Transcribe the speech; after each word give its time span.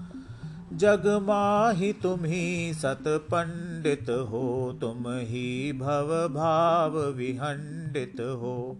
जग 0.74 1.08
माही 1.08 1.94
तुम 1.94 2.20
ही 2.26 2.74
सत 2.74 3.04
पंडित 3.08 4.10
हो, 4.10 4.78
तुम 4.82 5.04
ही 5.08 5.74
भव 5.74 6.28
भाव 6.34 7.00
विहंडित 7.00 8.16
हो। 8.20 8.78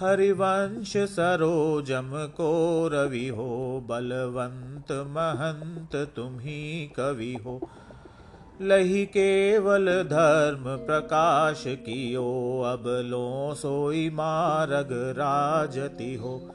हरिवंश 0.00 0.96
सरोजम 0.96 2.10
को 2.12 2.88
रवि 2.92 3.28
हो, 3.28 3.80
बलवंत 3.88 4.92
महंत 4.92 6.12
तुम 6.16 6.38
ही 6.40 6.92
कवि 6.96 7.36
हो। 7.44 7.68
लही 8.62 9.06
केवल 9.06 9.86
धर्म 9.86 10.86
प्रकाश 10.86 11.64
कियो, 11.66 12.60
अब 12.66 12.84
लो 12.86 13.54
सोई 13.54 14.10
मारग 14.10 14.88
राजती 14.92 16.14
हो। 16.14 16.50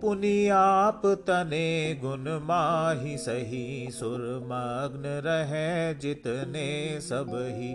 पुनियाप 0.00 1.02
तने 1.06 1.94
गुण 1.94 2.24
माही 2.42 3.18
सही, 3.18 3.88
सुरमग्न 3.90 5.02
रहे 5.06 5.94
जितने 5.94 7.00
सब 7.00 7.30
ही। 7.30 7.74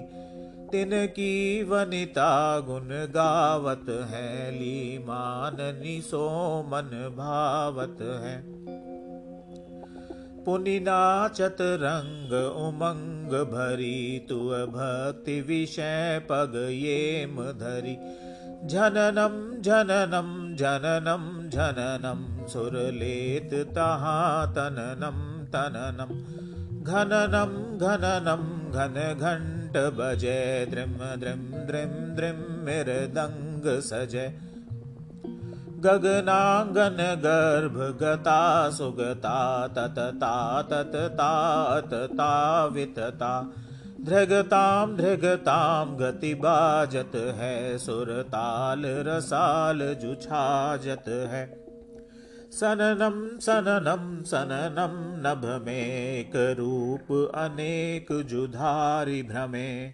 तिन 0.69 0.89
की 0.93 1.63
वनिता 1.63 2.59
गुण 2.59 2.87
गावत 2.89 3.85
है 3.89 4.51
ली 4.51 4.97
माननी 4.97 6.01
सो 6.01 6.29
मन 6.67 7.13
भावत 7.17 7.97
है। 8.01 8.55
पुनि 10.43 10.79
नाचत 10.79 11.57
रंग 11.61 12.33
उमंग 12.55 13.31
भरी 13.45 14.25
तु 14.29 14.39
भक्ति 14.45 15.41
विषय 15.41 16.21
पग 16.31 16.67
येम 16.71 17.41
धरी। 17.41 17.97
जननं 18.67 19.61
जननं 19.61 20.55
जननं 20.55 21.49
जननं 21.49 22.47
सुरलेततः 22.47 24.05
तननं 24.45 25.45
तननं। 25.45 26.23
घननं 26.83 27.77
घननं 27.77 28.71
घनघण्टभजे 28.71 30.65
दृं 30.65 31.19
दृं 31.19 31.67
दृं 31.67 32.15
दृं 32.15 32.65
मृदङ्गसज 32.65 34.31
गगनाङ्गनगर्भगता 35.85 38.69
सुगता 38.69 39.67
ततता 39.67 40.61
तत 40.61 40.91
तात 40.95 41.93
ता 41.93 42.65
वितता। 42.65 43.45
धृगताम 44.05 44.97
धृगताम 44.97 45.97
गति 45.97 46.33
बाजत 46.33 47.11
है, 47.15 47.77
सुरताल 47.77 48.81
रसाल 48.85 49.79
जुछाजत 49.79 51.03
है। 51.07 51.65
सननम 52.51 53.39
सननम 53.39 54.23
सननम 54.23 54.93
नभ 55.27 55.65
में 55.65 56.31
रूप 56.35 57.31
अनेक 57.35 58.07
जुधारी 58.21 59.23
भ्रमे। 59.23 59.93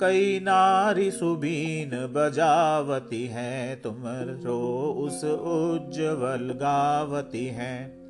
कई 0.00 0.40
नारी 0.40 1.10
सुबीन 1.10 1.90
बजावती 1.90 3.26
हैं, 3.26 3.82
तुम 3.82 4.02
रो 4.44 4.60
उस 4.98 5.24
उज्जवल 5.24 6.52
गावती 6.52 7.46
हैं। 7.46 8.00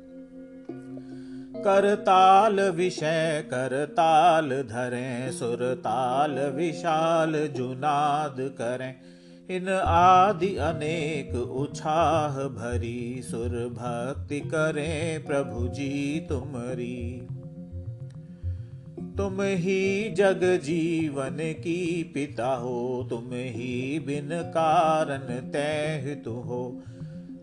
करताल 1.61 2.59
विषय 2.69 3.43
करताल 3.45 4.49
धरें 4.69 5.31
सुरताल 5.31 6.39
विशाल 6.55 7.33
जुनाद 7.55 8.35
करें। 8.39 8.93
इन 9.49 9.69
आदि 9.85 10.55
अनेक 10.61 11.35
उछाह 11.35 12.37
भरी 12.49 13.21
सुर 13.21 13.57
भक्ति 13.73 14.39
करें 14.45 15.25
प्रभु 15.25 15.67
जी 15.67 16.25
तुमरी 16.29 17.27
तुम 19.17 19.41
ही 19.41 20.09
जग 20.09 20.43
जीवन 20.63 21.37
की 21.57 21.81
पिता 22.13 22.53
हो, 22.55 23.07
तुम 23.09 23.33
ही 23.33 23.99
बिन 23.99 24.29
कारण 24.51 25.27
तय 25.51 26.21
तु 26.25 26.31
हो। 26.31 26.61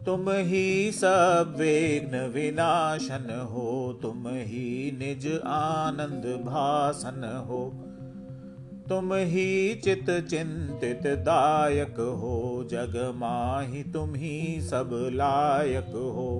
तुम 0.08 0.30
ही 0.30 0.92
सब 0.92 1.54
विघ्न 1.58 2.18
विनाशन 2.34 3.26
हो 3.50 3.98
तुम 4.02 4.28
ही 4.28 4.92
निज 4.98 5.26
आनंद 5.46 6.24
भासन 6.46 7.24
हो। 7.48 7.58
तुम 8.88 9.12
ही 9.14 9.74
चित 9.74 10.06
चिंतित 10.30 11.06
दायक 11.20 12.00
हो 12.20 12.68
जग 12.70 12.96
माही 13.16 13.82
तुम 13.82 14.14
ही 14.14 14.60
सब 14.62 14.90
लायक 15.12 15.90
हो। 16.14 16.30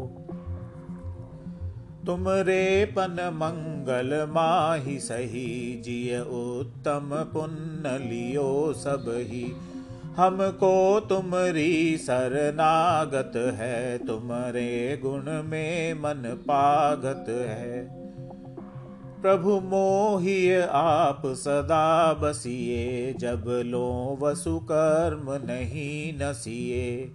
तुम 2.07 2.29
रेपन 2.29 3.17
मंगल 3.35 4.15
माही 4.31 4.99
सही 4.99 5.83
जिय 5.85 6.19
उत्तम 6.19 7.11
पुण्य 7.35 7.99
लियो 7.99 8.73
सब 8.73 9.15
ही 9.19 9.45
हमको 10.19 11.01
तुमरी 11.01 11.99
शरनागत 11.99 13.33
है, 13.37 13.99
तुमरे 13.99 15.01
गुण 15.03 15.43
में 15.43 15.95
मन 15.95 16.23
पागत 16.41 17.25
है। 17.29 17.83
प्रभु 19.23 19.61
मोहिय 19.61 20.61
आप 20.73 21.23
सदा 21.27 22.13
बसिए, 22.13 23.15
जब 23.19 23.45
लो 23.67 24.19
वसु 24.23 24.59
कर्म 24.59 25.33
नहीं 25.47 26.13
नसिए। 26.19 27.15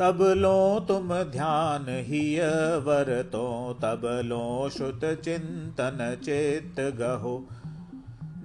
तब 0.00 0.18
लो 0.36 0.80
तुम 0.80 1.14
ध्यान 1.22 1.86
ही 1.88 2.36
वर 2.84 3.22
तो 3.32 3.46
तब 3.82 4.02
लो 4.24 4.68
श्रुत 4.68 5.00
चिंतन 5.24 6.16
चित्त 6.24 6.80
गहो। 6.80 7.48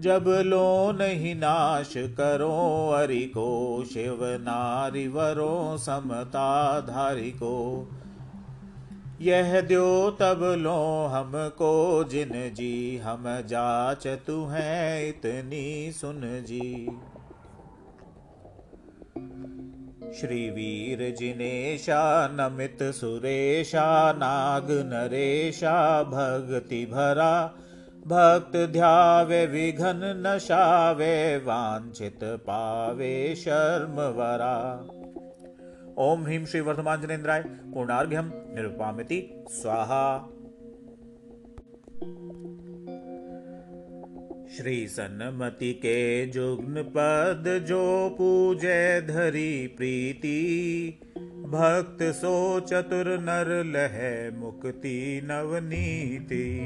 जब 0.01 0.43
लो 0.45 0.91
नहीं 0.91 1.35
नाश 1.35 1.93
करो 1.97 2.89
अरि 2.89 3.19
को, 3.19 3.83
शिव 3.93 4.19
नारी 4.23 5.07
वरो 5.07 5.77
समता 5.77 6.79
धारी 6.79 7.31
को। 7.31 7.87
यह 9.21 9.61
दो 9.61 10.11
तब 10.11 10.55
लो 10.59 11.05
हमको, 11.05 12.03
जिन 12.03 12.29
जी 12.33 12.97
हम 12.97 13.23
जाच 13.27 14.07
तू 14.07 14.45
है 14.45 15.09
इतनी 15.09 15.91
सुन 15.91 16.21
जी। 16.23 16.89
श्री 20.19 20.49
वीर 20.49 21.15
जिनेशा, 21.19 22.27
नमित 22.27 22.77
सुरेशा, 22.81 24.13
नाग 24.13 24.67
नरेशा 24.71 26.03
भक्ति 26.03 26.85
भरा 26.85 27.55
भक्त 28.07 28.57
ध्यावे, 28.57 29.45
विघन 29.45 30.23
नशावे 30.27 31.37
वांछित 31.37 32.19
पावे, 32.23 33.35
शर्म 33.35 33.93
वरा। 33.93 34.87
ओम 35.97 36.23
ह्रीं 36.23 36.45
श्री 36.45 36.61
वर्धमान 36.61 37.01
जनेन्द्राय 37.01 37.41
पूर्णार्घ्यम 37.41 38.31
निरुपामिति, 38.35 39.45
स्वाहा। 39.49 40.19
श्री 44.57 44.87
सन्मति 44.87 45.73
के 45.73 46.25
जुग्न 46.25 46.83
पद 46.97 47.65
जो 47.67 48.15
पूजे 48.17 49.01
धरी 49.01 49.67
प्रीति, 49.67 50.39
भक्त 51.41 52.03
सो 52.03 52.59
चतुर 52.59 53.05
नर 53.07 53.63
लह 53.63 54.31
मुक्ति 54.39 55.21
नवनीति। 55.23 56.61